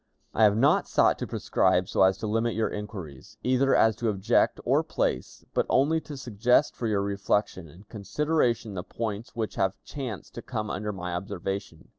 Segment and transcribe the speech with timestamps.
[0.33, 4.09] "I have not sought to prescribe so as to limit your inquiries, either as to
[4.09, 9.53] object or place, but only to suggest for your reflection and consideration the points which
[9.57, 11.89] have chanced to come under my observation.